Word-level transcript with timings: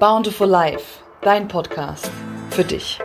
Bountiful 0.00 0.46
Life, 0.46 1.02
dein 1.22 1.48
Podcast 1.48 2.08
für 2.50 2.62
dich. 2.62 3.00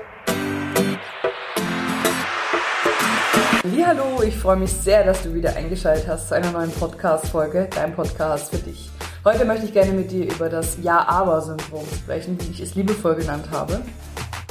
Hallo, 3.84 4.22
ich 4.22 4.36
freue 4.38 4.58
mich 4.58 4.72
sehr, 4.72 5.04
dass 5.04 5.24
du 5.24 5.34
wieder 5.34 5.56
eingeschaltet 5.56 6.08
hast 6.08 6.28
zu 6.28 6.36
einer 6.36 6.52
neuen 6.52 6.70
Podcast-Folge, 6.70 7.68
dein 7.74 7.96
Podcast 7.96 8.54
für 8.54 8.62
dich. 8.62 8.92
Heute 9.26 9.44
möchte 9.44 9.66
ich 9.66 9.74
gerne 9.74 9.92
mit 9.92 10.12
dir 10.12 10.32
über 10.32 10.50
das 10.50 10.78
Ja-Aber-Syndrom 10.84 11.86
sprechen, 11.96 12.38
wie 12.40 12.52
ich 12.52 12.60
es 12.60 12.76
liebevoll 12.76 13.16
genannt 13.16 13.48
habe. 13.50 13.82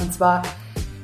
Und 0.01 0.13
zwar 0.13 0.43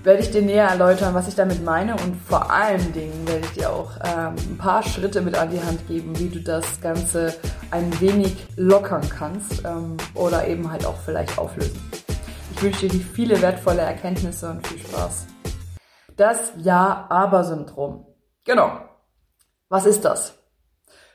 werde 0.03 0.23
ich 0.23 0.33
dir 0.33 0.43
näher 0.43 0.67
erläutern, 0.67 1.15
was 1.15 1.29
ich 1.29 1.37
damit 1.37 1.65
meine 1.65 1.93
und 1.93 2.17
vor 2.27 2.51
allen 2.51 2.93
Dingen 2.93 3.29
werde 3.29 3.47
ich 3.47 3.53
dir 3.53 3.71
auch 3.71 3.93
ähm, 4.05 4.35
ein 4.37 4.59
paar 4.59 4.83
Schritte 4.83 5.21
mit 5.21 5.37
an 5.37 5.51
die 5.51 5.63
Hand 5.63 5.87
geben, 5.87 6.19
wie 6.19 6.31
du 6.31 6.41
das 6.41 6.81
Ganze 6.81 7.35
ein 7.71 8.01
wenig 8.01 8.47
lockern 8.57 9.09
kannst 9.09 9.65
ähm, 9.65 9.97
oder 10.15 10.47
eben 10.47 10.71
halt 10.71 10.87
auch 10.87 10.97
vielleicht 10.97 11.39
auflösen. 11.39 11.81
Ich 12.55 12.63
wünsche 12.63 12.89
dir 12.89 13.01
viele 13.01 13.41
wertvolle 13.41 13.83
Erkenntnisse 13.83 14.51
und 14.51 14.67
viel 14.67 14.79
Spaß. 14.79 15.27
Das 16.17 16.53
Ja-Aber-Syndrom. 16.57 18.07
Genau. 18.45 18.81
Was 19.69 19.87
ist 19.87 20.05
das? 20.05 20.39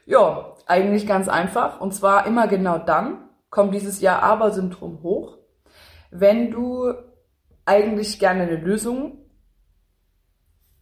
Ja, 0.05 0.55
eigentlich 0.67 1.07
ganz 1.07 1.27
einfach. 1.27 1.81
Und 1.81 1.93
zwar 1.93 2.25
immer 2.25 2.47
genau 2.47 2.77
dann 2.77 3.29
kommt 3.49 3.73
dieses 3.73 4.01
Ja-Aber-Syndrom 4.01 5.01
hoch, 5.03 5.37
wenn 6.11 6.51
du 6.51 6.93
eigentlich 7.65 8.19
gerne 8.19 8.43
eine 8.43 8.57
Lösung 8.57 9.19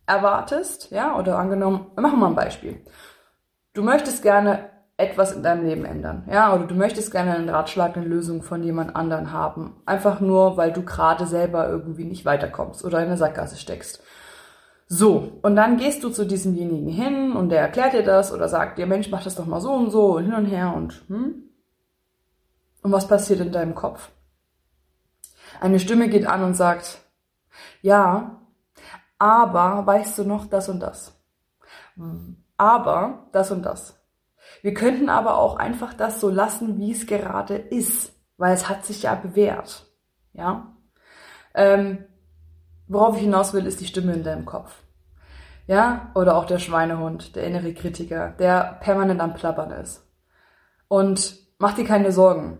erwartest, 0.05 0.91
ja, 0.91 1.17
oder 1.17 1.37
angenommen, 1.37 1.91
machen 1.95 2.11
wir 2.13 2.17
mal 2.17 2.27
ein 2.27 2.35
Beispiel. 2.35 2.83
Du 3.73 3.83
möchtest 3.83 4.23
gerne 4.23 4.70
etwas 5.01 5.33
in 5.33 5.43
deinem 5.43 5.65
Leben 5.65 5.85
ändern, 5.85 6.23
ja, 6.31 6.53
oder 6.53 6.65
du 6.65 6.75
möchtest 6.75 7.11
gerne 7.11 7.35
einen 7.35 7.49
Ratschlag, 7.49 7.97
eine 7.97 8.05
Lösung 8.05 8.43
von 8.43 8.63
jemand 8.63 8.95
anderen 8.95 9.31
haben, 9.31 9.81
einfach 9.85 10.19
nur, 10.19 10.57
weil 10.57 10.71
du 10.71 10.83
gerade 10.83 11.25
selber 11.25 11.67
irgendwie 11.67 12.05
nicht 12.05 12.25
weiterkommst 12.25 12.85
oder 12.85 12.99
in 12.99 13.07
eine 13.07 13.17
Sackgasse 13.17 13.57
steckst. 13.57 14.01
So, 14.87 15.39
und 15.41 15.55
dann 15.55 15.77
gehst 15.77 16.03
du 16.03 16.09
zu 16.09 16.25
diesemjenigen 16.25 16.89
hin 16.89 17.31
und 17.31 17.49
der 17.49 17.61
erklärt 17.61 17.93
dir 17.93 18.03
das 18.03 18.33
oder 18.33 18.49
sagt 18.49 18.77
dir, 18.77 18.85
Mensch, 18.87 19.09
mach 19.09 19.23
das 19.23 19.35
doch 19.35 19.45
mal 19.45 19.61
so 19.61 19.71
und 19.71 19.89
so 19.89 20.17
und 20.17 20.25
hin 20.25 20.33
und 20.33 20.45
her 20.45 20.73
und 20.75 21.03
hm? 21.07 21.43
Und 22.83 22.91
was 22.91 23.07
passiert 23.07 23.39
in 23.39 23.51
deinem 23.51 23.75
Kopf? 23.75 24.09
Eine 25.59 25.79
Stimme 25.79 26.09
geht 26.09 26.25
an 26.25 26.43
und 26.43 26.55
sagt, 26.55 26.99
ja, 27.81 28.41
aber 29.19 29.85
weißt 29.85 30.17
du 30.17 30.23
noch 30.23 30.47
das 30.47 30.67
und 30.67 30.79
das? 30.79 31.13
Aber 32.57 33.27
das 33.31 33.51
und 33.51 33.63
das. 33.63 34.00
Wir 34.61 34.73
könnten 34.73 35.09
aber 35.09 35.37
auch 35.37 35.57
einfach 35.57 35.93
das 35.93 36.19
so 36.19 36.29
lassen, 36.29 36.77
wie 36.77 36.91
es 36.91 37.07
gerade 37.07 37.55
ist, 37.55 38.13
weil 38.37 38.53
es 38.53 38.69
hat 38.69 38.85
sich 38.85 39.03
ja 39.03 39.15
bewährt. 39.15 39.85
Ja? 40.33 40.75
Ähm, 41.53 42.05
worauf 42.87 43.15
ich 43.15 43.23
hinaus 43.23 43.53
will, 43.53 43.65
ist 43.65 43.81
die 43.81 43.87
Stimme 43.87 44.13
in 44.13 44.23
deinem 44.23 44.45
Kopf. 44.45 44.83
Ja? 45.67 46.11
Oder 46.15 46.35
auch 46.37 46.45
der 46.45 46.59
Schweinehund, 46.59 47.35
der 47.35 47.43
innere 47.43 47.73
Kritiker, 47.73 48.29
der 48.39 48.79
permanent 48.81 49.21
am 49.21 49.33
Plappern 49.33 49.71
ist. 49.71 50.07
Und 50.87 51.37
mach 51.57 51.73
dir 51.73 51.85
keine 51.85 52.11
Sorgen. 52.11 52.59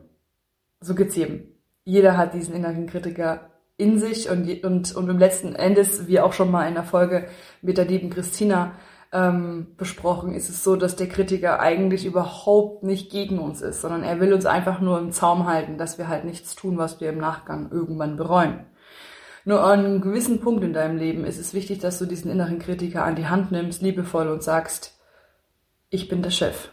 So 0.79 0.95
geht's 0.95 1.15
jedem 1.15 1.51
jeder 1.83 2.17
hat 2.17 2.33
diesen 2.33 2.55
inneren 2.55 2.87
Kritiker 2.87 3.49
in 3.77 3.97
sich 3.97 4.29
und, 4.29 4.63
und, 4.63 4.95
und 4.95 5.09
im 5.09 5.17
letzten 5.17 5.55
Endes, 5.55 6.07
wie 6.07 6.19
auch 6.19 6.33
schon 6.33 6.51
mal 6.51 6.67
in 6.67 6.75
der 6.75 6.83
Folge 6.83 7.27
mit 7.61 7.77
der 7.77 7.85
lieben 7.85 8.09
Christina 8.09 8.73
ähm, 9.11 9.75
besprochen, 9.77 10.33
ist 10.33 10.49
es 10.49 10.63
so, 10.63 10.75
dass 10.75 10.95
der 10.95 11.09
Kritiker 11.09 11.59
eigentlich 11.59 12.05
überhaupt 12.05 12.83
nicht 12.83 13.11
gegen 13.11 13.39
uns 13.39 13.61
ist, 13.61 13.81
sondern 13.81 14.03
er 14.03 14.19
will 14.19 14.33
uns 14.33 14.45
einfach 14.45 14.79
nur 14.79 14.99
im 14.99 15.11
Zaum 15.11 15.47
halten, 15.47 15.77
dass 15.77 15.97
wir 15.97 16.07
halt 16.07 16.23
nichts 16.23 16.55
tun, 16.55 16.77
was 16.77 17.01
wir 17.01 17.09
im 17.09 17.17
Nachgang 17.17 17.69
irgendwann 17.71 18.15
bereuen. 18.15 18.65
Nur 19.43 19.63
an 19.63 19.79
einem 19.79 20.01
gewissen 20.01 20.39
Punkt 20.39 20.63
in 20.63 20.73
deinem 20.73 20.97
Leben 20.97 21.25
ist 21.25 21.39
es 21.39 21.53
wichtig, 21.53 21.79
dass 21.79 21.99
du 21.99 22.05
diesen 22.05 22.31
inneren 22.31 22.59
Kritiker 22.59 23.03
an 23.03 23.15
die 23.15 23.27
Hand 23.27 23.51
nimmst, 23.51 23.81
liebevoll 23.81 24.29
und 24.29 24.43
sagst, 24.43 24.99
ich 25.89 26.07
bin 26.07 26.21
der 26.21 26.29
Chef. 26.29 26.69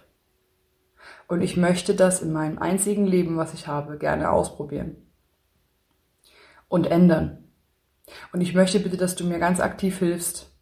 Und 1.26 1.40
ich 1.40 1.56
möchte 1.56 1.94
das 1.94 2.22
in 2.22 2.32
meinem 2.32 2.58
einzigen 2.58 3.06
Leben, 3.06 3.36
was 3.36 3.52
ich 3.54 3.66
habe, 3.66 3.98
gerne 3.98 4.30
ausprobieren. 4.30 4.96
Und 6.68 6.86
ändern. 6.86 7.48
Und 8.32 8.42
ich 8.42 8.54
möchte 8.54 8.80
bitte, 8.80 8.96
dass 8.96 9.16
du 9.16 9.24
mir 9.24 9.38
ganz 9.38 9.60
aktiv 9.60 9.98
hilfst 9.98 10.57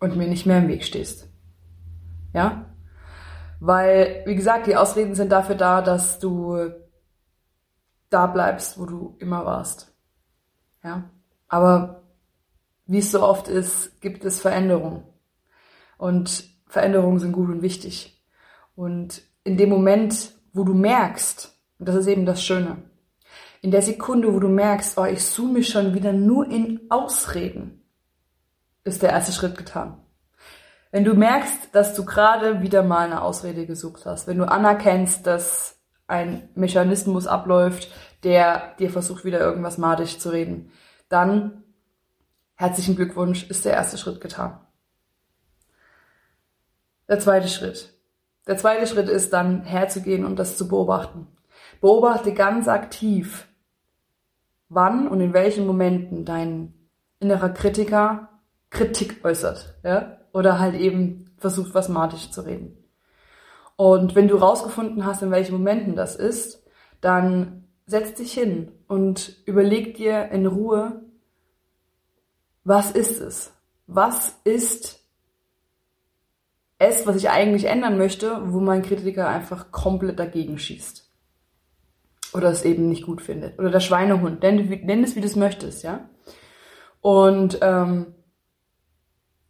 und 0.00 0.16
mir 0.16 0.28
nicht 0.28 0.46
mehr 0.46 0.58
im 0.58 0.68
Weg 0.68 0.84
stehst. 0.84 1.28
Ja? 2.32 2.66
Weil, 3.60 4.22
wie 4.26 4.34
gesagt, 4.34 4.66
die 4.66 4.76
Ausreden 4.76 5.14
sind 5.14 5.32
dafür 5.32 5.54
da, 5.54 5.82
dass 5.82 6.18
du 6.18 6.70
da 8.10 8.26
bleibst, 8.26 8.78
wo 8.78 8.86
du 8.86 9.16
immer 9.18 9.44
warst. 9.44 9.92
Ja? 10.82 11.10
Aber 11.48 12.02
wie 12.86 12.98
es 12.98 13.10
so 13.10 13.22
oft 13.22 13.48
ist, 13.48 14.00
gibt 14.00 14.24
es 14.24 14.40
Veränderungen. 14.40 15.02
Und 15.98 16.48
Veränderungen 16.66 17.18
sind 17.18 17.32
gut 17.32 17.48
und 17.48 17.62
wichtig. 17.62 18.24
Und 18.74 19.22
in 19.44 19.56
dem 19.56 19.68
Moment, 19.68 20.32
wo 20.52 20.64
du 20.64 20.74
merkst, 20.74 21.54
und 21.78 21.88
das 21.88 21.96
ist 21.96 22.06
eben 22.06 22.26
das 22.26 22.42
Schöne, 22.42 22.78
in 23.60 23.70
der 23.70 23.82
Sekunde, 23.82 24.32
wo 24.32 24.38
du 24.38 24.48
merkst, 24.48 24.98
oh, 24.98 25.04
ich 25.04 25.24
zoome 25.24 25.54
mich 25.54 25.68
schon 25.68 25.94
wieder 25.94 26.12
nur 26.12 26.48
in 26.48 26.82
Ausreden, 26.88 27.77
ist 28.88 29.02
der 29.02 29.10
erste 29.10 29.32
Schritt 29.32 29.56
getan. 29.56 30.00
Wenn 30.90 31.04
du 31.04 31.14
merkst, 31.14 31.74
dass 31.74 31.94
du 31.94 32.04
gerade 32.04 32.62
wieder 32.62 32.82
mal 32.82 33.04
eine 33.04 33.22
Ausrede 33.22 33.66
gesucht 33.66 34.06
hast, 34.06 34.26
wenn 34.26 34.38
du 34.38 34.48
anerkennst, 34.48 35.26
dass 35.26 35.78
ein 36.06 36.48
Mechanismus 36.54 37.26
abläuft, 37.26 37.92
der 38.24 38.74
dir 38.78 38.90
versucht, 38.90 39.24
wieder 39.24 39.40
irgendwas 39.40 39.78
madig 39.78 40.18
zu 40.18 40.30
reden, 40.30 40.72
dann 41.08 41.62
herzlichen 42.54 42.96
Glückwunsch, 42.96 43.48
ist 43.48 43.64
der 43.64 43.74
erste 43.74 43.98
Schritt 43.98 44.20
getan. 44.20 44.58
Der 47.08 47.20
zweite 47.20 47.48
Schritt. 47.48 47.94
Der 48.46 48.56
zweite 48.56 48.86
Schritt 48.86 49.08
ist 49.08 49.32
dann 49.32 49.62
herzugehen 49.62 50.24
und 50.24 50.38
das 50.38 50.56
zu 50.56 50.68
beobachten. 50.68 51.28
Beobachte 51.80 52.32
ganz 52.32 52.66
aktiv, 52.66 53.46
wann 54.68 55.06
und 55.06 55.20
in 55.20 55.34
welchen 55.34 55.66
Momenten 55.66 56.24
dein 56.24 56.74
innerer 57.20 57.50
Kritiker 57.50 58.37
Kritik 58.70 59.24
äußert, 59.24 59.76
ja, 59.82 60.18
oder 60.32 60.58
halt 60.58 60.74
eben 60.74 61.30
versucht, 61.38 61.74
was 61.74 61.88
matisch 61.88 62.30
zu 62.30 62.42
reden. 62.42 62.76
Und 63.76 64.14
wenn 64.14 64.28
du 64.28 64.36
rausgefunden 64.36 65.06
hast, 65.06 65.22
in 65.22 65.30
welchen 65.30 65.52
Momenten 65.52 65.94
das 65.94 66.16
ist, 66.16 66.64
dann 67.00 67.64
setz 67.86 68.14
dich 68.14 68.32
hin 68.32 68.72
und 68.88 69.36
überleg 69.46 69.94
dir 69.96 70.30
in 70.30 70.46
Ruhe, 70.46 71.02
was 72.64 72.90
ist 72.90 73.20
es? 73.20 73.52
Was 73.86 74.34
ist 74.44 74.98
es, 76.78 77.06
was 77.06 77.16
ich 77.16 77.30
eigentlich 77.30 77.64
ändern 77.64 77.98
möchte, 77.98 78.52
wo 78.52 78.60
mein 78.60 78.82
Kritiker 78.82 79.28
einfach 79.28 79.72
komplett 79.72 80.18
dagegen 80.18 80.58
schießt. 80.58 81.10
Oder 82.34 82.50
es 82.50 82.64
eben 82.64 82.88
nicht 82.88 83.04
gut 83.04 83.20
findet. 83.20 83.58
Oder 83.58 83.70
der 83.70 83.80
Schweinehund. 83.80 84.42
Nenn, 84.42 84.68
nenn 84.68 85.02
es, 85.02 85.16
wie 85.16 85.20
du 85.20 85.26
es 85.26 85.36
möchtest, 85.36 85.82
ja. 85.82 86.08
Und, 87.00 87.58
ähm, 87.62 88.14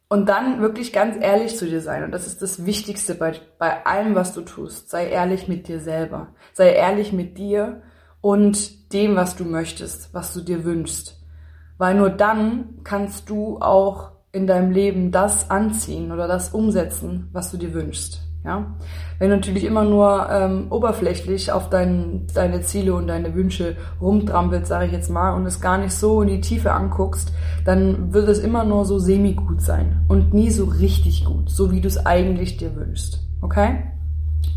und 0.09 0.27
dann 0.27 0.59
wirklich 0.59 0.91
ganz 0.91 1.15
ehrlich 1.21 1.55
zu 1.55 1.67
dir 1.67 1.81
sein. 1.81 2.03
Und 2.03 2.11
das 2.11 2.25
ist 2.25 2.41
das 2.41 2.65
Wichtigste 2.65 3.13
bei, 3.15 3.33
bei 3.59 3.85
allem, 3.85 4.15
was 4.15 4.33
du 4.33 4.41
tust. 4.41 4.89
Sei 4.89 5.07
ehrlich 5.07 5.47
mit 5.47 5.67
dir 5.67 5.79
selber. 5.79 6.33
Sei 6.53 6.73
ehrlich 6.73 7.13
mit 7.13 7.37
dir 7.37 7.83
und 8.19 8.91
dem, 8.91 9.15
was 9.15 9.35
du 9.35 9.45
möchtest, 9.45 10.13
was 10.13 10.33
du 10.33 10.41
dir 10.41 10.65
wünschst. 10.65 11.21
Weil 11.77 11.95
nur 11.95 12.09
dann 12.09 12.79
kannst 12.83 13.29
du 13.29 13.59
auch 13.59 14.11
in 14.31 14.47
deinem 14.47 14.71
Leben 14.71 15.11
das 15.11 15.49
anziehen 15.49 16.11
oder 16.11 16.27
das 16.27 16.49
umsetzen, 16.49 17.29
was 17.31 17.51
du 17.51 17.57
dir 17.57 17.73
wünschst. 17.73 18.28
Ja? 18.43 18.77
Wenn 19.17 19.29
du 19.29 19.35
natürlich 19.35 19.65
immer 19.65 19.83
nur 19.83 20.29
ähm, 20.31 20.67
oberflächlich 20.69 21.51
auf 21.51 21.69
dein, 21.69 22.27
deine 22.33 22.61
Ziele 22.61 22.93
und 22.93 23.07
deine 23.07 23.35
Wünsche 23.35 23.75
rumtrampelst, 23.99 24.67
sage 24.67 24.85
ich 24.85 24.91
jetzt 24.91 25.09
mal, 25.09 25.33
und 25.33 25.45
es 25.45 25.59
gar 25.59 25.77
nicht 25.77 25.93
so 25.93 26.21
in 26.21 26.29
die 26.29 26.41
Tiefe 26.41 26.71
anguckst, 26.71 27.33
dann 27.65 28.13
wird 28.13 28.29
es 28.29 28.39
immer 28.39 28.63
nur 28.63 28.85
so 28.85 28.97
semi-gut 28.97 29.61
sein 29.61 30.05
und 30.07 30.33
nie 30.33 30.51
so 30.51 30.65
richtig 30.65 31.25
gut, 31.25 31.49
so 31.49 31.71
wie 31.71 31.81
du 31.81 31.87
es 31.87 32.05
eigentlich 32.05 32.57
dir 32.57 32.75
wünschst. 32.75 33.19
Okay? 33.41 33.83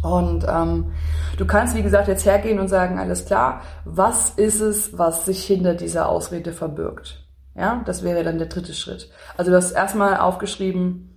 Und 0.02 0.46
ähm, 0.48 0.92
du 1.36 1.44
kannst, 1.44 1.76
wie 1.76 1.82
gesagt, 1.82 2.08
jetzt 2.08 2.26
hergehen 2.26 2.58
und 2.58 2.68
sagen, 2.68 2.98
alles 2.98 3.24
klar, 3.24 3.62
was 3.84 4.30
ist 4.30 4.60
es, 4.60 4.96
was 4.98 5.26
sich 5.26 5.44
hinter 5.44 5.74
dieser 5.74 6.08
Ausrede 6.08 6.52
verbirgt? 6.52 7.24
Ja, 7.54 7.82
das 7.84 8.02
wäre 8.02 8.24
dann 8.24 8.38
der 8.38 8.48
dritte 8.48 8.74
Schritt. 8.74 9.10
Also 9.36 9.50
du 9.50 9.56
hast 9.56 9.72
erstmal 9.72 10.16
aufgeschrieben, 10.16 11.10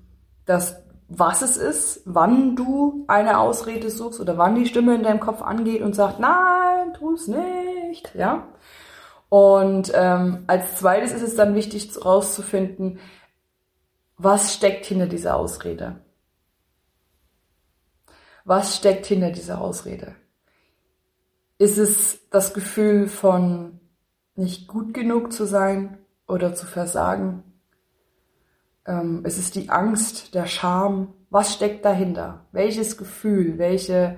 dass 0.46 0.85
was 1.08 1.42
es 1.42 1.58
ist, 1.58 2.02
wann 2.06 2.56
du 2.56 3.06
eine 3.08 3.40
Ausrede 3.40 3.90
suchst 3.90 4.20
oder 4.20 4.38
wann 4.38 4.56
die 4.56 4.66
Stimme 4.66 4.96
in 4.96 5.04
deinem 5.04 5.20
Kopf 5.20 5.42
angeht 5.42 5.82
und 5.82 5.96
sagt, 5.96 6.20
nein, 6.20 6.94
tu 6.94 7.14
es 7.14 7.28
nicht, 7.28 8.14
ja. 8.16 8.48
Und 9.30 9.92
ähm, 9.94 10.44
als 10.48 10.78
zweites 10.78 11.12
ist 11.12 11.22
es 11.22 11.36
dann 11.36 11.56
wichtig 11.56 11.94
herauszufinden, 11.94 13.00
was 14.18 14.54
steckt 14.54 14.86
hinter 14.86 15.08
dieser 15.08 15.36
Ausrede? 15.36 15.98
Was 18.46 18.78
steckt 18.78 19.06
hinter 19.06 19.32
dieser 19.32 19.60
Ausrede? 19.60 20.16
Ist 21.58 21.78
es 21.78 22.30
das 22.30 22.54
Gefühl 22.54 23.08
von 23.08 23.80
nicht 24.36 24.68
gut 24.68 24.94
genug 24.94 25.34
zu 25.34 25.46
sein 25.46 25.98
oder 26.28 26.54
zu 26.54 26.66
versagen? 26.66 27.44
Ähm, 28.86 29.26
ist 29.26 29.38
es 29.38 29.52
die 29.52 29.70
Angst, 29.70 30.34
der 30.36 30.46
Scham? 30.46 31.14
Was 31.30 31.54
steckt 31.54 31.86
dahinter? 31.86 32.46
Welches 32.52 32.98
Gefühl, 32.98 33.58
welche, 33.58 34.18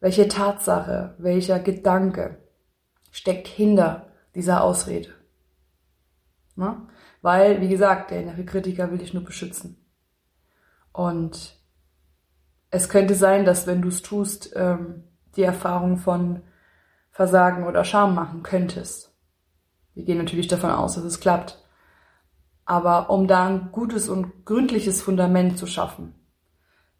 welche 0.00 0.28
Tatsache, 0.28 1.14
welcher 1.18 1.58
Gedanke 1.60 2.38
steckt 3.10 3.46
hinter 3.46 4.08
dieser 4.34 4.62
Ausrede? 4.62 5.10
Na? 6.56 6.88
Weil, 7.22 7.60
wie 7.60 7.68
gesagt, 7.68 8.10
der 8.10 8.22
innere 8.22 8.44
Kritiker 8.44 8.90
will 8.90 8.98
dich 8.98 9.14
nur 9.14 9.24
beschützen. 9.24 9.84
Und 10.92 11.56
es 12.70 12.88
könnte 12.88 13.14
sein, 13.14 13.44
dass 13.44 13.66
wenn 13.66 13.82
du 13.82 13.88
es 13.88 14.02
tust, 14.02 14.52
ähm, 14.54 15.04
die 15.36 15.42
Erfahrung 15.42 15.96
von 15.96 16.42
Versagen 17.10 17.64
oder 17.64 17.84
Scham 17.84 18.14
machen 18.14 18.42
könntest. 18.42 19.12
Wir 19.94 20.04
gehen 20.04 20.18
natürlich 20.18 20.48
davon 20.48 20.70
aus, 20.70 20.94
dass 20.94 21.04
es 21.04 21.20
klappt. 21.20 21.64
Aber 22.68 23.08
um 23.08 23.26
da 23.26 23.46
ein 23.46 23.72
gutes 23.72 24.10
und 24.10 24.44
gründliches 24.44 25.00
Fundament 25.00 25.56
zu 25.56 25.66
schaffen, 25.66 26.14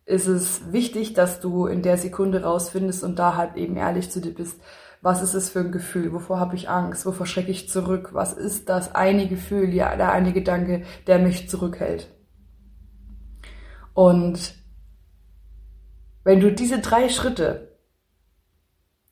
ist 0.06 0.26
es 0.26 0.72
wichtig, 0.72 1.12
dass 1.12 1.40
du 1.40 1.66
in 1.66 1.82
der 1.82 1.98
Sekunde 1.98 2.42
rausfindest 2.42 3.04
und 3.04 3.18
da 3.18 3.36
halt 3.36 3.54
eben 3.56 3.76
ehrlich 3.76 4.10
zu 4.10 4.22
dir 4.22 4.32
bist. 4.32 4.58
Was 5.02 5.20
ist 5.20 5.34
es 5.34 5.50
für 5.50 5.60
ein 5.60 5.70
Gefühl? 5.70 6.14
Wovor 6.14 6.40
habe 6.40 6.56
ich 6.56 6.70
Angst? 6.70 7.04
Wovor 7.04 7.26
schrecke 7.26 7.50
ich 7.50 7.68
zurück? 7.68 8.14
Was 8.14 8.32
ist 8.32 8.70
das 8.70 8.94
eine 8.94 9.28
Gefühl, 9.28 9.74
ja, 9.74 9.94
der 9.94 10.10
eine 10.10 10.32
Gedanke, 10.32 10.86
der 11.06 11.18
mich 11.18 11.50
zurückhält? 11.50 12.08
Und 13.92 14.54
wenn 16.24 16.40
du 16.40 16.50
diese 16.50 16.78
drei 16.78 17.10
Schritte 17.10 17.76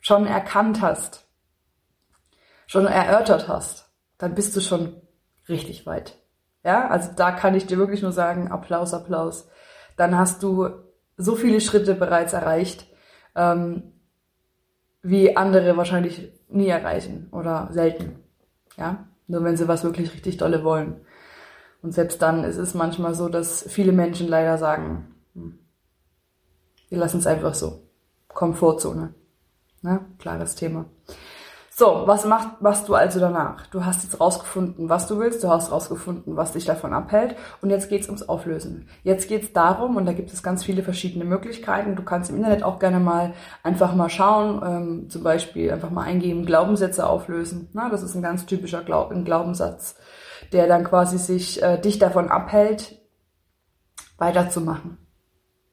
schon 0.01 0.27
erkannt 0.27 0.81
hast, 0.81 1.29
schon 2.67 2.87
erörtert 2.87 3.47
hast, 3.47 3.91
dann 4.17 4.35
bist 4.35 4.57
du 4.57 4.63
schon 4.63 5.03
richtig 5.51 5.85
weit. 5.85 6.17
Ja, 6.67 6.89
also 6.89 7.11
da 7.15 7.31
kann 7.31 7.55
ich 7.55 7.67
dir 7.67 7.79
wirklich 7.79 8.03
nur 8.03 8.11
sagen, 8.11 8.51
Applaus, 8.51 8.93
Applaus. 8.93 9.49
Dann 9.97 10.19
hast 10.19 10.43
du 10.43 10.69
so 11.17 11.37
viele 11.37 11.61
Schritte 11.61 11.95
bereits 11.95 12.33
erreicht, 12.33 12.89
ähm, 13.37 13.93
wie 15.01 15.37
andere 15.37 15.77
wahrscheinlich 15.77 16.33
nie 16.49 16.67
erreichen 16.67 17.29
oder 17.31 17.69
selten. 17.71 18.19
Ja, 18.77 19.07
nur 19.29 19.45
wenn 19.45 19.57
sie 19.57 19.69
was 19.69 19.85
wirklich 19.85 20.13
richtig 20.13 20.39
dolle 20.39 20.65
wollen. 20.65 21.03
Und 21.83 21.93
selbst 21.93 22.21
dann 22.21 22.43
ist 22.43 22.57
es 22.57 22.75
manchmal 22.75 23.15
so, 23.15 23.29
dass 23.29 23.63
viele 23.69 23.93
Menschen 23.93 24.27
leider 24.27 24.59
sagen, 24.59 25.15
hm, 25.35 25.61
wir 26.89 26.99
lassen 26.99 27.19
es 27.19 27.29
einfach 27.29 27.55
so. 27.55 27.85
Komfortzone. 28.27 29.15
Ne? 29.83 30.05
Klares 30.19 30.57
Thema. 30.57 30.87
So, 31.79 32.05
was 32.07 32.25
macht, 32.25 32.63
machst 32.63 32.89
du 32.89 32.95
also 32.95 33.21
danach? 33.21 33.67
Du 33.67 33.85
hast 33.85 34.03
jetzt 34.03 34.19
rausgefunden, 34.19 34.89
was 34.89 35.09
du 35.09 35.19
willst, 35.19 35.45
du 35.45 35.51
hast 35.51 35.71
rausgefunden, 35.71 36.35
was 36.35 36.53
dich 36.53 36.65
davon 36.65 36.95
abhält 36.95 37.37
und 37.61 37.69
jetzt 37.69 37.91
geht's 37.91 38.07
ums 38.07 38.27
Auflösen. 38.27 38.89
Jetzt 39.03 39.29
geht's 39.29 39.53
darum, 39.53 39.97
und 39.97 40.07
da 40.07 40.15
gibt 40.15 40.33
es 40.33 40.43
ganz 40.43 40.65
viele 40.65 40.83
verschiedene 40.83 41.27
Möglichkeiten, 41.27 41.95
du 41.95 42.03
kannst 42.03 42.31
im 42.31 42.37
Internet 42.37 42.63
auch 42.63 42.79
gerne 42.79 42.99
mal 42.99 43.35
einfach 43.63 43.95
mal 43.95 44.09
schauen, 44.09 44.63
ähm, 44.65 45.11
zum 45.11 45.23
Beispiel 45.23 45.71
einfach 45.71 45.91
mal 45.91 46.05
eingeben, 46.05 46.47
Glaubenssätze 46.47 47.07
auflösen. 47.07 47.69
Na, 47.75 47.91
das 47.91 48.03
ist 48.03 48.15
ein 48.15 48.23
ganz 48.23 48.47
typischer 48.47 48.83
Glaub 48.83 49.11
ein 49.11 49.27
Glaubenssatz, 49.27 49.97
der 50.55 50.69
dann 50.69 50.83
quasi 50.83 51.19
sich 51.19 51.63
äh, 51.63 51.79
dich 51.79 51.99
davon 51.99 52.31
abhält, 52.31 52.99
weiterzumachen. 54.17 55.06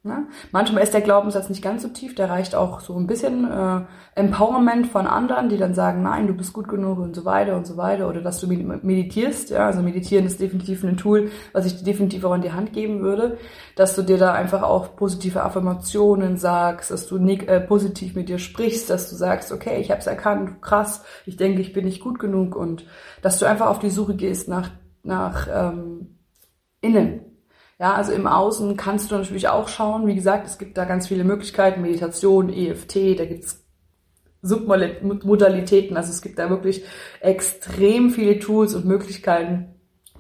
Ne? 0.06 0.28
Manchmal 0.52 0.84
ist 0.84 0.94
der 0.94 1.00
Glaubenssatz 1.00 1.48
nicht 1.48 1.62
ganz 1.62 1.82
so 1.82 1.88
tief, 1.88 2.14
der 2.14 2.30
reicht 2.30 2.56
auch 2.56 2.82
so 2.82 2.98
ein 2.98 3.08
bisschen 3.08 3.50
äh, 3.50 3.86
Empowerment 4.16 4.88
von 4.88 5.08
anderen, 5.08 5.48
die 5.48 5.56
dann 5.56 5.74
sagen, 5.74 6.04
nein, 6.04 6.28
du 6.28 6.34
bist 6.34 6.52
gut 6.52 6.68
genug 6.68 7.00
und 7.00 7.16
so 7.16 7.24
weiter 7.24 7.56
und 7.56 7.66
so 7.66 7.78
weiter. 7.78 8.10
Oder 8.10 8.20
dass 8.20 8.42
du 8.42 8.48
meditierst, 8.48 9.52
ja, 9.52 9.66
also 9.66 9.82
meditieren 9.82 10.26
ist 10.26 10.42
definitiv 10.42 10.84
ein 10.84 10.98
Tool, 10.98 11.32
was 11.54 11.66
ich 11.66 11.78
dir 11.78 11.86
definitiv 11.86 12.26
auch 12.26 12.36
in 12.36 12.42
die 12.42 12.52
Hand 12.52 12.74
geben 12.74 13.02
würde, 13.02 13.38
dass 13.78 13.96
du 13.96 14.02
dir 14.02 14.18
da 14.18 14.34
einfach 14.34 14.64
auch 14.64 14.98
positive 14.98 15.42
Affirmationen 15.42 16.36
sagst, 16.36 16.92
dass 16.92 17.08
du 17.08 17.16
äh, 17.26 17.62
positiv 17.62 18.14
mit 18.14 18.28
dir 18.28 18.40
sprichst, 18.40 18.90
dass 18.90 19.10
du 19.10 19.16
sagst, 19.16 19.54
okay, 19.54 19.80
ich 19.80 19.90
habe 19.90 20.02
es 20.02 20.08
erkannt, 20.08 20.62
krass, 20.62 21.06
ich 21.26 21.38
denke, 21.38 21.62
ich 21.62 21.72
bin 21.72 21.86
nicht 21.86 22.02
gut 22.02 22.20
genug 22.20 22.58
und 22.58 22.86
dass 23.22 23.40
du 23.40 23.46
einfach 23.46 23.68
auf 23.68 23.80
die 23.80 23.90
Suche 23.90 24.18
gehst 24.18 24.50
nach, 24.50 24.70
nach 25.02 25.48
ähm, 25.50 26.18
innen, 26.82 27.33
ja, 27.80 27.94
also 27.94 28.12
im 28.12 28.28
Außen 28.28 28.78
kannst 28.78 29.12
du 29.12 29.16
natürlich 29.16 29.50
auch 29.50 29.68
schauen. 29.68 30.08
Wie 30.08 30.16
gesagt, 30.16 30.48
es 30.48 30.58
gibt 30.58 30.78
da 30.78 30.86
ganz 30.86 31.08
viele 31.08 31.24
Möglichkeiten, 31.24 31.82
Meditation, 31.82 32.50
EFT, 32.50 33.20
da 33.20 33.26
gibt's 33.26 33.64
Submodalitäten. 34.42 35.98
Also 35.98 36.12
es 36.12 36.22
gibt 36.22 36.38
da 36.38 36.50
wirklich 36.50 36.84
extrem 37.22 38.10
viele 38.10 38.40
Tools 38.40 38.76
und 38.76 38.86
Möglichkeiten, 38.86 39.76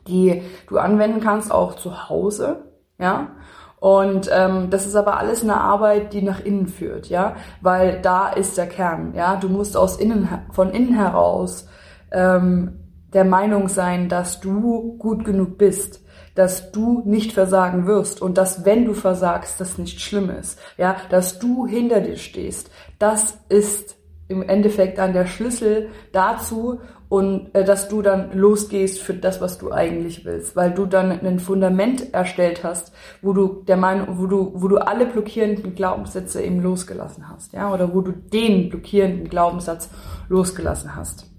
die 0.07 0.41
du 0.67 0.77
anwenden 0.77 1.19
kannst, 1.19 1.51
auch 1.51 1.75
zu 1.75 2.09
Hause. 2.09 2.63
Ja. 2.97 3.35
Und 3.79 4.29
ähm, 4.31 4.69
das 4.69 4.87
ist 4.87 4.95
aber 4.95 5.17
alles 5.17 5.43
eine 5.43 5.59
Arbeit, 5.59 6.13
die 6.13 6.21
nach 6.21 6.39
innen 6.39 6.67
führt, 6.67 7.09
ja, 7.09 7.35
weil 7.59 8.01
da 8.01 8.29
ist 8.29 8.57
der 8.57 8.67
Kern, 8.67 9.13
ja. 9.13 9.35
Du 9.35 9.49
musst 9.49 9.75
aus 9.75 9.97
innen, 9.97 10.29
von 10.53 10.71
innen 10.71 10.93
heraus 10.93 11.67
ähm, 12.13 12.79
der 13.11 13.25
Meinung 13.25 13.67
sein, 13.67 14.07
dass 14.07 14.39
du 14.39 14.97
gut 14.97 15.25
genug 15.25 15.57
bist 15.57 16.02
dass 16.35 16.71
du 16.71 17.01
nicht 17.05 17.31
versagen 17.31 17.85
wirst 17.85 18.21
und 18.21 18.37
dass 18.37 18.65
wenn 18.65 18.85
du 18.85 18.93
versagst, 18.93 19.59
das 19.61 19.77
nicht 19.77 20.01
schlimm 20.01 20.29
ist. 20.29 20.59
Ja, 20.77 20.95
dass 21.09 21.39
du 21.39 21.67
hinter 21.67 22.01
dir 22.01 22.17
stehst. 22.17 22.71
Das 22.99 23.37
ist 23.49 23.95
im 24.27 24.41
Endeffekt 24.41 24.97
dann 24.97 25.13
der 25.13 25.27
Schlüssel 25.27 25.89
dazu 26.11 26.79
und 27.09 27.53
äh, 27.53 27.63
dass 27.63 27.89
du 27.89 28.01
dann 28.01 28.35
losgehst 28.35 28.99
für 28.99 29.13
das, 29.13 29.39
was 29.39 29.59
du 29.59 29.71
eigentlich 29.71 30.25
willst, 30.25 30.55
weil 30.55 30.71
du 30.71 30.87
dann 30.87 31.11
ein 31.11 31.39
Fundament 31.39 32.11
erstellt 32.13 32.63
hast, 32.63 32.91
wo 33.21 33.33
du 33.33 33.61
der 33.67 33.77
Meinung, 33.77 34.17
wo 34.17 34.25
du, 34.25 34.51
wo 34.55 34.67
du 34.67 34.77
alle 34.77 35.05
blockierenden 35.05 35.75
Glaubenssätze 35.75 36.41
eben 36.41 36.61
losgelassen 36.61 37.29
hast, 37.29 37.53
ja, 37.53 37.71
oder 37.71 37.93
wo 37.93 38.01
du 38.01 38.11
den 38.11 38.69
blockierenden 38.69 39.29
Glaubenssatz 39.29 39.89
losgelassen 40.27 40.95
hast, 40.95 41.29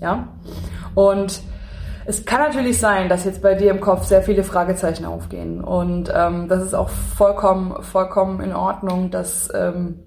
ja, 0.00 0.28
und 0.96 1.42
es 2.10 2.24
kann 2.24 2.40
natürlich 2.40 2.80
sein, 2.80 3.08
dass 3.08 3.24
jetzt 3.24 3.40
bei 3.40 3.54
dir 3.54 3.70
im 3.70 3.80
Kopf 3.80 4.04
sehr 4.04 4.22
viele 4.22 4.42
Fragezeichen 4.42 5.04
aufgehen 5.04 5.62
und 5.62 6.12
ähm, 6.12 6.48
das 6.48 6.64
ist 6.64 6.74
auch 6.74 6.88
vollkommen, 6.88 7.84
vollkommen 7.84 8.40
in 8.40 8.52
Ordnung. 8.52 9.12
Das 9.12 9.48
ähm, 9.54 10.00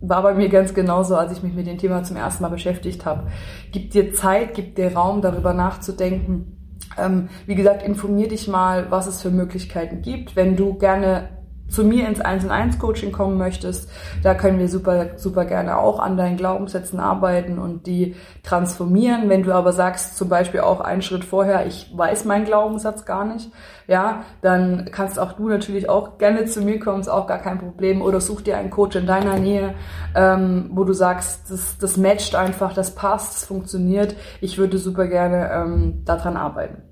war 0.00 0.22
bei 0.22 0.34
mir 0.34 0.48
ganz 0.48 0.74
genauso, 0.74 1.14
als 1.14 1.30
ich 1.30 1.44
mich 1.44 1.54
mit 1.54 1.68
dem 1.68 1.78
Thema 1.78 2.02
zum 2.02 2.16
ersten 2.16 2.42
Mal 2.42 2.48
beschäftigt 2.48 3.06
habe. 3.06 3.28
Gib 3.70 3.92
dir 3.92 4.12
Zeit, 4.12 4.54
gib 4.54 4.74
dir 4.74 4.92
Raum, 4.94 5.22
darüber 5.22 5.54
nachzudenken. 5.54 6.80
Ähm, 6.98 7.28
wie 7.46 7.54
gesagt, 7.54 7.84
informier 7.84 8.26
dich 8.26 8.48
mal, 8.48 8.90
was 8.90 9.06
es 9.06 9.22
für 9.22 9.30
Möglichkeiten 9.30 10.02
gibt. 10.02 10.34
Wenn 10.34 10.56
du 10.56 10.74
gerne 10.74 11.28
zu 11.68 11.84
mir 11.84 12.08
ins 12.08 12.20
1 12.20 12.48
1 12.48 12.78
Coaching 12.78 13.12
kommen 13.12 13.38
möchtest, 13.38 13.90
da 14.22 14.34
können 14.34 14.58
wir 14.58 14.68
super, 14.68 15.10
super 15.16 15.44
gerne 15.44 15.78
auch 15.78 15.98
an 15.98 16.16
deinen 16.16 16.36
Glaubenssätzen 16.36 17.00
arbeiten 17.00 17.58
und 17.58 17.86
die 17.86 18.14
transformieren. 18.42 19.28
Wenn 19.28 19.42
du 19.42 19.52
aber 19.52 19.72
sagst, 19.72 20.16
zum 20.16 20.28
Beispiel 20.28 20.60
auch 20.60 20.80
einen 20.80 21.02
Schritt 21.02 21.24
vorher, 21.24 21.66
ich 21.66 21.92
weiß 21.94 22.24
meinen 22.24 22.44
Glaubenssatz 22.44 23.04
gar 23.04 23.24
nicht, 23.24 23.50
ja, 23.88 24.24
dann 24.42 24.88
kannst 24.90 25.18
auch 25.18 25.32
du 25.32 25.48
natürlich 25.48 25.88
auch 25.88 26.18
gerne 26.18 26.46
zu 26.46 26.60
mir 26.60 26.80
kommen, 26.80 27.00
ist 27.00 27.08
auch 27.08 27.26
gar 27.26 27.38
kein 27.38 27.58
Problem. 27.58 28.02
Oder 28.02 28.20
such 28.20 28.42
dir 28.42 28.56
einen 28.56 28.70
Coach 28.70 28.96
in 28.96 29.06
deiner 29.06 29.38
Nähe, 29.38 29.74
ähm, 30.14 30.70
wo 30.72 30.84
du 30.84 30.92
sagst, 30.92 31.50
das, 31.50 31.78
das 31.78 31.96
matcht 31.96 32.34
einfach, 32.34 32.72
das 32.72 32.94
passt, 32.94 33.34
das 33.34 33.44
funktioniert. 33.44 34.16
Ich 34.40 34.58
würde 34.58 34.78
super 34.78 35.06
gerne 35.06 35.50
ähm, 35.52 36.02
daran 36.04 36.36
arbeiten. 36.36 36.82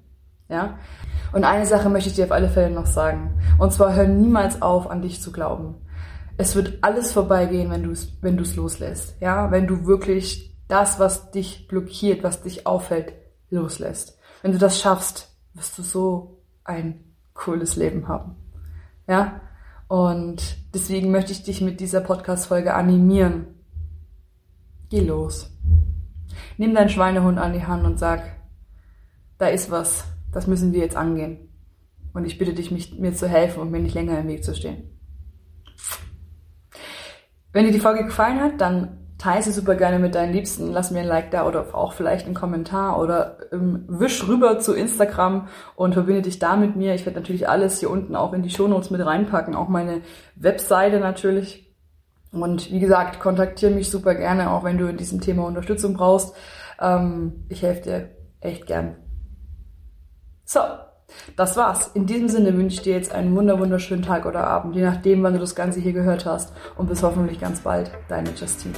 Ja. 0.49 0.78
Und 1.35 1.43
eine 1.43 1.67
Sache 1.67 1.91
möchte 1.91 2.09
ich 2.09 2.14
dir 2.14 2.26
auf 2.26 2.31
alle 2.31 2.49
Fälle 2.49 2.73
noch 2.73 2.87
sagen. 2.87 3.41
Und 3.59 3.73
zwar 3.73 3.93
hör 3.93 4.07
niemals 4.07 4.62
auf, 4.62 4.88
an 4.88 5.03
dich 5.03 5.21
zu 5.21 5.33
glauben. 5.33 5.75
Es 6.37 6.55
wird 6.55 6.79
alles 6.83 7.12
vorbeigehen, 7.12 7.73
wenn 7.73 7.83
du 7.83 7.91
es, 7.91 8.12
wenn 8.23 8.37
du 8.37 8.45
es 8.45 8.55
loslässt. 8.55 9.17
Ja, 9.21 9.50
wenn 9.50 9.67
du 9.67 9.85
wirklich 9.85 10.57
das, 10.69 11.00
was 11.00 11.33
dich 11.33 11.67
blockiert, 11.67 12.23
was 12.23 12.43
dich 12.43 12.69
auffällt, 12.69 13.14
loslässt. 13.50 14.17
Wenn 14.43 14.53
du 14.53 14.59
das 14.59 14.81
schaffst, 14.81 15.37
wirst 15.55 15.76
du 15.76 15.83
so 15.83 16.41
ein 16.62 17.00
cooles 17.35 17.75
Leben 17.75 18.07
haben. 18.07 18.37
Ja? 19.09 19.41
Und 19.88 20.57
deswegen 20.73 21.11
möchte 21.11 21.33
ich 21.33 21.43
dich 21.43 21.61
mit 21.61 21.81
dieser 21.81 22.00
Podcast-Folge 22.00 22.75
animieren. 22.75 23.47
Geh 24.88 25.00
los. 25.00 25.50
Nimm 26.59 26.76
deinen 26.76 26.91
Schweinehund 26.91 27.38
an 27.38 27.55
die 27.55 27.67
Hand 27.67 27.85
und 27.85 27.99
sag, 27.99 28.23
da 29.38 29.49
ist 29.49 29.73
was, 29.73 30.05
das 30.35 30.47
müssen 30.47 30.73
wir 30.73 30.81
jetzt 30.81 30.97
angehen. 30.97 31.49
Und 32.12 32.25
ich 32.25 32.38
bitte 32.38 32.55
dich, 32.55 32.71
mich, 32.71 32.99
mir 32.99 33.14
zu 33.14 33.29
helfen 33.29 33.61
und 33.61 33.71
mir 33.71 33.81
nicht 33.81 33.95
länger 33.95 34.19
im 34.19 34.29
Weg 34.29 34.45
zu 34.45 34.55
stehen. 34.55 34.91
Wenn 37.53 37.67
dir 37.67 37.73
die 37.73 37.81
Folge 37.81 38.05
gefallen 38.05 38.41
hat, 38.41 38.61
dann 38.61 38.99
teile 39.19 39.43
sie 39.43 39.53
super 39.53 39.75
gerne 39.75 39.99
mit 39.99 40.14
deinen 40.14 40.33
Liebsten. 40.33 40.73
Lass 40.73 40.91
mir 40.91 41.00
ein 41.00 41.07
Like 41.07 41.31
da 41.31 41.47
oder 41.47 41.75
auch 41.75 41.93
vielleicht 41.93 42.26
einen 42.26 42.35
Kommentar 42.35 43.00
oder 43.00 43.38
ähm, 43.53 43.85
wisch 43.88 44.26
rüber 44.26 44.59
zu 44.59 44.75
Instagram 44.75 45.49
und 45.76 45.95
verbinde 45.95 46.23
dich 46.23 46.38
da 46.38 46.57
mit 46.57 46.76
mir. 46.76 46.95
Ich 46.95 47.07
werde 47.07 47.21
natürlich 47.21 47.49
alles 47.49 47.81
hier 47.81 47.91
unten 47.91 48.17
auch 48.17 48.33
in 48.33 48.43
die 48.43 48.50
Shownotes 48.50 48.91
mit 48.91 49.05
reinpacken, 49.05 49.55
auch 49.55 49.69
meine 49.69 50.03
Webseite 50.37 50.99
natürlich. 50.99 51.73
Und 52.33 52.73
wie 52.73 52.81
gesagt, 52.81 53.21
kontaktiere 53.21 53.73
mich 53.73 53.88
super 53.88 54.14
gerne, 54.14 54.50
auch 54.50 54.64
wenn 54.64 54.79
du 54.79 54.87
in 54.87 54.97
diesem 54.97 55.21
Thema 55.21 55.45
Unterstützung 55.45 55.95
brauchst. 55.95 56.35
Ähm, 56.81 57.45
ich 57.49 57.62
helfe 57.62 57.83
dir 57.83 58.11
echt 58.41 58.67
gern. 58.67 58.97
So, 60.45 60.61
das 61.37 61.57
war's. 61.57 61.91
In 61.95 62.07
diesem 62.07 62.29
Sinne 62.29 62.57
wünsche 62.57 62.77
ich 62.77 62.83
dir 62.83 62.95
jetzt 62.95 63.13
einen 63.13 63.35
wunder 63.35 63.59
wunderschönen 63.59 64.03
Tag 64.03 64.27
oder 64.27 64.47
Abend, 64.47 64.77
je 64.77 64.83
nachdem, 64.83 65.23
wann 65.23 65.33
du 65.35 65.39
das 65.39 65.55
Ganze 65.55 65.81
hier 65.81 65.93
gehört 65.93 66.27
hast. 66.27 66.53
Und 66.77 66.89
bis 66.89 67.03
hoffentlich 67.03 67.41
ganz 67.41 67.61
bald, 67.61 67.91
deine 68.09 68.31
Justine. 68.31 68.75